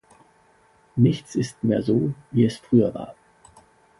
[0.95, 3.13] Nichts ist mehr so, wie es früher war.